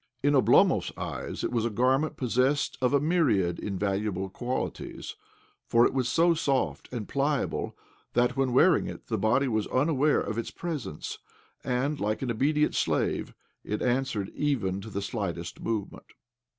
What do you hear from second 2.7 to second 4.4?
of a myriad invaluable